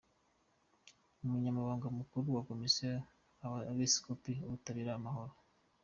Umunyamabanga 1.23 1.87
Mukuru 1.97 2.25
wa 2.35 2.43
Komisiyo 2.49 2.87
y’Abepiskopi 3.41 4.31
y’Ubutabera 4.39 4.91
n’Amahoro, 4.95 5.33